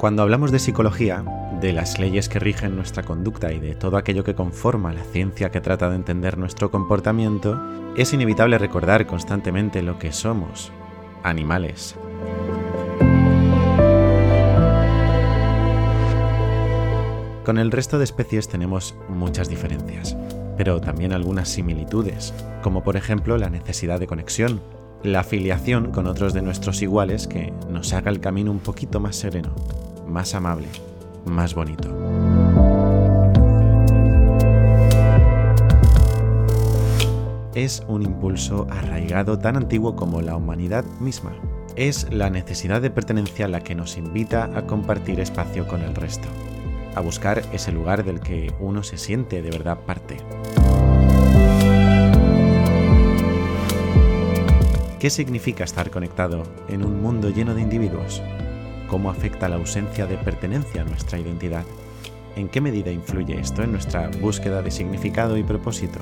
[0.00, 1.22] Cuando hablamos de psicología,
[1.60, 5.50] de las leyes que rigen nuestra conducta y de todo aquello que conforma la ciencia
[5.50, 7.60] que trata de entender nuestro comportamiento,
[7.98, 10.72] es inevitable recordar constantemente lo que somos,
[11.22, 11.96] animales.
[17.44, 20.16] Con el resto de especies tenemos muchas diferencias,
[20.56, 24.62] pero también algunas similitudes, como por ejemplo la necesidad de conexión,
[25.02, 29.16] la afiliación con otros de nuestros iguales que nos haga el camino un poquito más
[29.16, 29.54] sereno
[30.10, 30.68] más amable,
[31.24, 31.88] más bonito.
[37.54, 41.32] Es un impulso arraigado tan antiguo como la humanidad misma.
[41.76, 46.28] Es la necesidad de pertenencia la que nos invita a compartir espacio con el resto,
[46.94, 50.16] a buscar ese lugar del que uno se siente de verdad parte.
[54.98, 58.22] ¿Qué significa estar conectado en un mundo lleno de individuos?
[58.90, 61.64] Cómo afecta la ausencia de pertenencia a nuestra identidad.
[62.34, 66.00] ¿En qué medida influye esto en nuestra búsqueda de significado y propósito?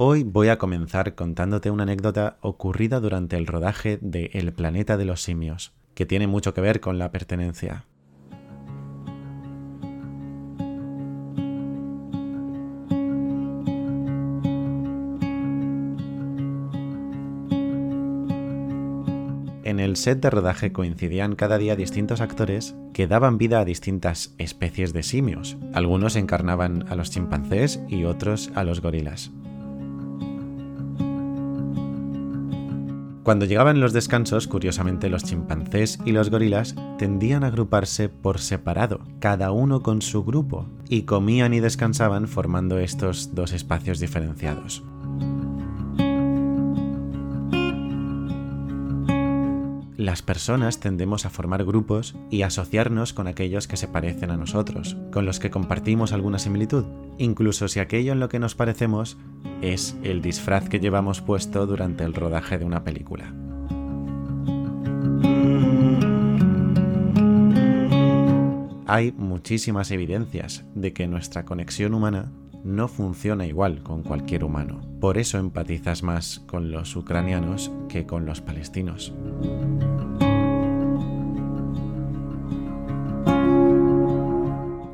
[0.00, 5.04] Hoy voy a comenzar contándote una anécdota ocurrida durante el rodaje de El planeta de
[5.04, 7.84] los simios, que tiene mucho que ver con la pertenencia.
[19.64, 24.36] En el set de rodaje coincidían cada día distintos actores que daban vida a distintas
[24.38, 25.56] especies de simios.
[25.74, 29.32] Algunos encarnaban a los chimpancés y otros a los gorilas.
[33.28, 39.00] Cuando llegaban los descansos, curiosamente los chimpancés y los gorilas tendían a agruparse por separado,
[39.18, 44.82] cada uno con su grupo, y comían y descansaban formando estos dos espacios diferenciados.
[50.08, 54.96] Las personas tendemos a formar grupos y asociarnos con aquellos que se parecen a nosotros,
[55.12, 56.86] con los que compartimos alguna similitud,
[57.18, 59.18] incluso si aquello en lo que nos parecemos
[59.60, 63.34] es el disfraz que llevamos puesto durante el rodaje de una película.
[68.86, 72.32] Hay muchísimas evidencias de que nuestra conexión humana
[72.68, 74.80] no funciona igual con cualquier humano.
[75.00, 79.12] Por eso empatizas más con los ucranianos que con los palestinos.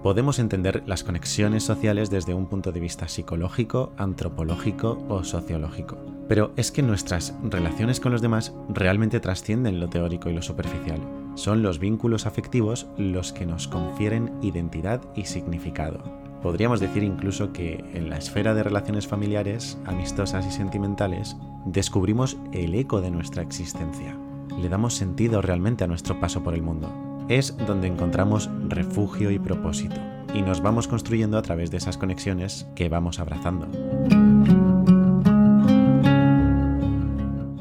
[0.05, 5.97] podemos entender las conexiones sociales desde un punto de vista psicológico, antropológico o sociológico.
[6.29, 11.01] Pero es que nuestras relaciones con los demás realmente trascienden lo teórico y lo superficial.
[11.37, 16.24] Son los vínculos afectivos los que nos confieren identidad y significado.
[16.45, 22.77] Podríamos decir incluso que en la esfera de relaciones familiares, amistosas y sentimentales, descubrimos el
[22.77, 24.17] eco de nuestra existencia.
[24.57, 26.93] Le damos sentido realmente a nuestro paso por el mundo
[27.29, 29.97] es donde encontramos refugio y propósito,
[30.35, 33.69] y nos vamos construyendo a través de esas conexiones que vamos abrazando.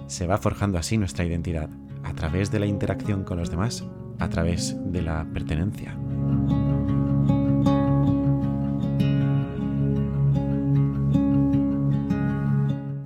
[0.08, 1.70] Se va forjando así nuestra identidad,
[2.04, 3.86] a través de la interacción con los demás,
[4.20, 5.98] a través de la pertenencia.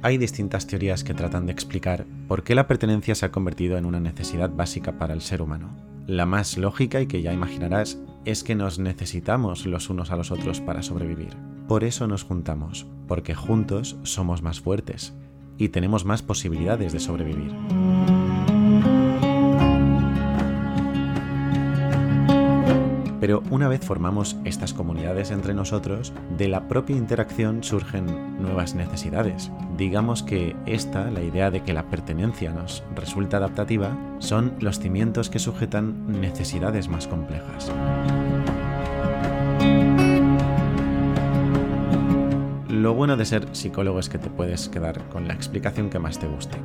[0.08, 3.86] Hay distintas teorías que tratan de explicar por qué la pertenencia se ha convertido en
[3.86, 5.76] una necesidad básica para el ser humano.
[6.06, 10.32] La más lógica y que ya imaginarás es que nos necesitamos los unos a los
[10.32, 11.36] otros para sobrevivir.
[11.68, 15.14] Por eso nos juntamos, porque juntos somos más fuertes
[15.58, 17.52] y tenemos más posibilidades de sobrevivir.
[23.28, 28.06] Pero una vez formamos estas comunidades entre nosotros, de la propia interacción surgen
[28.42, 29.52] nuevas necesidades.
[29.76, 35.30] Digamos que esta, la idea de que la pertenencia nos resulta adaptativa, son los cimientos
[35.30, 37.70] que sujetan necesidades más complejas.
[42.70, 46.18] Lo bueno de ser psicólogo es que te puedes quedar con la explicación que más
[46.18, 46.60] te guste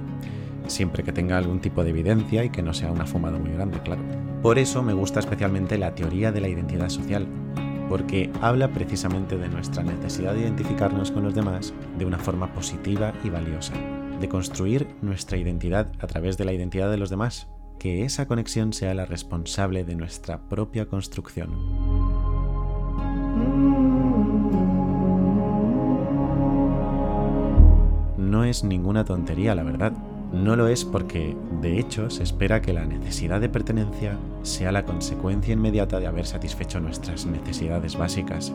[0.68, 3.80] siempre que tenga algún tipo de evidencia y que no sea una fumada muy grande,
[3.80, 4.00] claro.
[4.42, 7.28] Por eso me gusta especialmente la teoría de la identidad social,
[7.88, 13.12] porque habla precisamente de nuestra necesidad de identificarnos con los demás de una forma positiva
[13.22, 13.74] y valiosa,
[14.20, 17.46] de construir nuestra identidad a través de la identidad de los demás,
[17.78, 21.50] que esa conexión sea la responsable de nuestra propia construcción.
[28.18, 29.92] No es ninguna tontería, la verdad
[30.32, 34.84] No lo es porque, de hecho, se espera que la necesidad de pertenencia sea la
[34.84, 38.52] consecuencia inmediata de haber satisfecho nuestras necesidades básicas.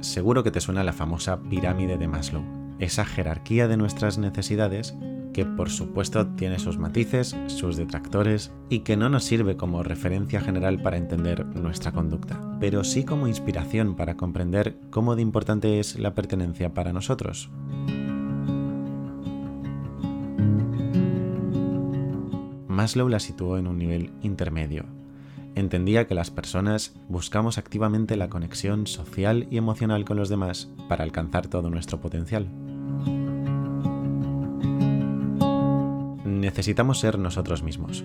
[0.00, 2.42] Seguro que te suena la famosa pirámide de Maslow,
[2.78, 4.94] esa jerarquía de nuestras necesidades
[5.36, 10.40] que por supuesto tiene sus matices, sus detractores y que no nos sirve como referencia
[10.40, 15.98] general para entender nuestra conducta, pero sí como inspiración para comprender cómo de importante es
[15.98, 17.50] la pertenencia para nosotros.
[22.66, 24.86] Maslow la situó en un nivel intermedio.
[25.54, 31.04] Entendía que las personas buscamos activamente la conexión social y emocional con los demás para
[31.04, 32.48] alcanzar todo nuestro potencial.
[36.46, 38.04] Necesitamos ser nosotros mismos,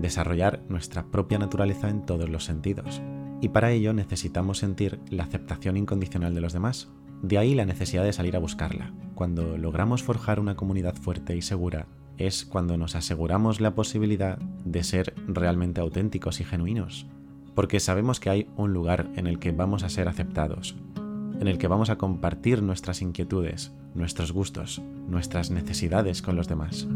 [0.00, 3.02] desarrollar nuestra propia naturaleza en todos los sentidos,
[3.42, 6.88] y para ello necesitamos sentir la aceptación incondicional de los demás.
[7.22, 8.94] De ahí la necesidad de salir a buscarla.
[9.14, 11.86] Cuando logramos forjar una comunidad fuerte y segura,
[12.16, 17.06] es cuando nos aseguramos la posibilidad de ser realmente auténticos y genuinos,
[17.54, 21.58] porque sabemos que hay un lugar en el que vamos a ser aceptados, en el
[21.58, 26.88] que vamos a compartir nuestras inquietudes, nuestros gustos, nuestras necesidades con los demás.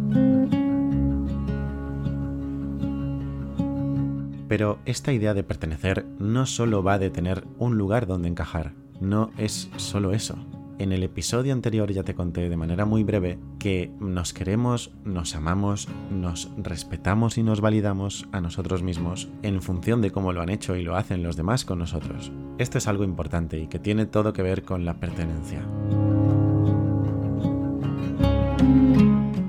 [4.51, 9.31] Pero esta idea de pertenecer no solo va de tener un lugar donde encajar, no
[9.39, 10.45] es solo eso.
[10.81, 15.37] En el episodio anterior ya te conté de manera muy breve que nos queremos, nos
[15.37, 20.49] amamos, nos respetamos y nos validamos a nosotros mismos en función de cómo lo han
[20.49, 22.33] hecho y lo hacen los demás con nosotros.
[22.59, 25.65] Esto es algo importante y que tiene todo que ver con la pertenencia.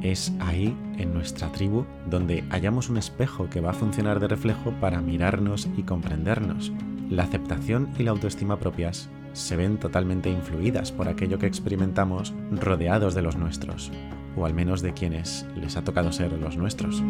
[0.03, 4.71] Es ahí, en nuestra tribu, donde hallamos un espejo que va a funcionar de reflejo
[4.81, 6.71] para mirarnos y comprendernos.
[7.12, 13.13] La aceptación y la autoestima propias se ven totalmente influidas por aquello que experimentamos rodeados
[13.13, 13.91] de los nuestros,
[14.35, 17.03] o al menos de quienes les ha tocado ser los nuestros.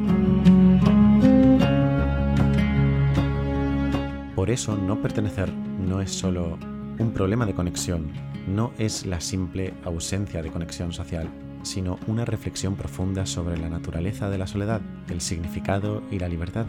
[4.36, 6.58] Por eso no pertenecer no es solo
[7.02, 8.12] un problema de conexión,
[8.48, 11.30] no es la simple ausencia de conexión social,
[11.64, 16.66] sino una reflexión profunda sobre la naturaleza de la soledad, el significado y la libertad.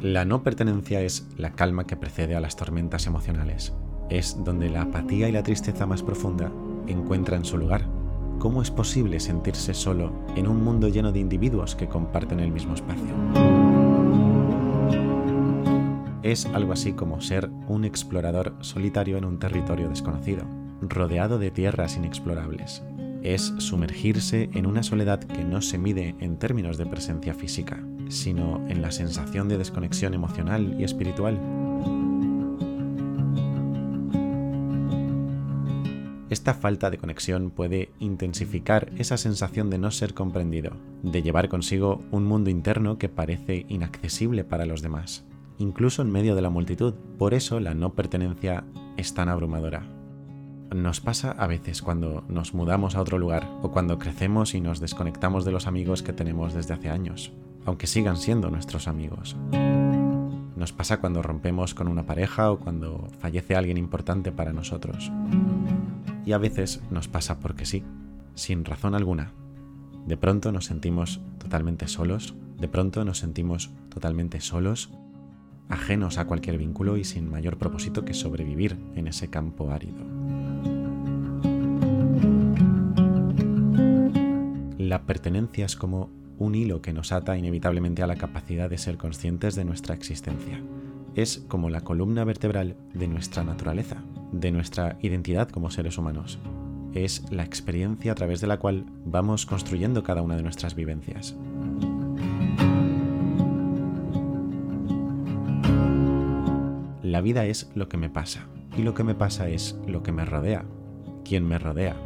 [0.00, 3.74] La no pertenencia es la calma que precede a las tormentas emocionales.
[4.08, 6.52] Es donde la apatía y la tristeza más profunda
[6.86, 7.86] encuentran su lugar.
[8.38, 12.74] ¿Cómo es posible sentirse solo en un mundo lleno de individuos que comparten el mismo
[12.74, 13.85] espacio?
[16.32, 20.44] Es algo así como ser un explorador solitario en un territorio desconocido,
[20.80, 22.82] rodeado de tierras inexplorables.
[23.22, 28.66] Es sumergirse en una soledad que no se mide en términos de presencia física, sino
[28.68, 31.38] en la sensación de desconexión emocional y espiritual.
[36.28, 40.72] Esta falta de conexión puede intensificar esa sensación de no ser comprendido,
[41.04, 45.24] de llevar consigo un mundo interno que parece inaccesible para los demás
[45.58, 46.94] incluso en medio de la multitud.
[47.18, 48.64] Por eso la no pertenencia
[48.96, 49.86] es tan abrumadora.
[50.74, 54.80] Nos pasa a veces cuando nos mudamos a otro lugar o cuando crecemos y nos
[54.80, 57.32] desconectamos de los amigos que tenemos desde hace años,
[57.64, 59.36] aunque sigan siendo nuestros amigos.
[60.56, 65.12] Nos pasa cuando rompemos con una pareja o cuando fallece alguien importante para nosotros.
[66.24, 67.84] Y a veces nos pasa porque sí,
[68.34, 69.32] sin razón alguna.
[70.06, 74.90] De pronto nos sentimos totalmente solos, de pronto nos sentimos totalmente solos
[75.68, 79.96] ajenos a cualquier vínculo y sin mayor propósito que sobrevivir en ese campo árido.
[84.78, 88.96] La pertenencia es como un hilo que nos ata inevitablemente a la capacidad de ser
[88.96, 90.62] conscientes de nuestra existencia.
[91.14, 93.96] Es como la columna vertebral de nuestra naturaleza,
[94.32, 96.38] de nuestra identidad como seres humanos.
[96.92, 101.34] Es la experiencia a través de la cual vamos construyendo cada una de nuestras vivencias.
[107.16, 108.40] La vida es lo que me pasa
[108.76, 110.66] y lo que me pasa es lo que me rodea,
[111.24, 111.96] quién me rodea,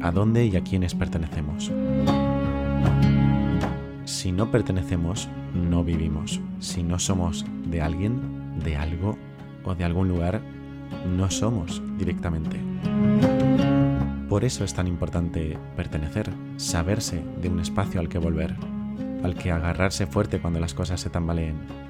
[0.00, 1.72] a dónde y a quiénes pertenecemos.
[4.04, 6.40] Si no pertenecemos, no vivimos.
[6.60, 9.18] Si no somos de alguien, de algo
[9.64, 10.40] o de algún lugar,
[11.16, 12.60] no somos directamente.
[14.28, 18.54] Por eso es tan importante pertenecer, saberse de un espacio al que volver,
[19.24, 21.89] al que agarrarse fuerte cuando las cosas se tambaleen,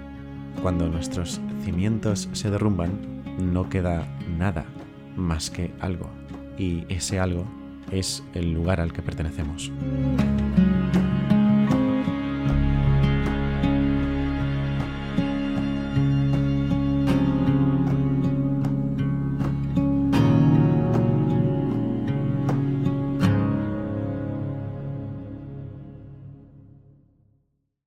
[0.62, 4.06] cuando nuestros cimientos se derrumban, no queda
[4.38, 4.66] nada
[5.16, 6.10] más que algo.
[6.58, 7.44] Y ese algo
[7.90, 9.72] es el lugar al que pertenecemos.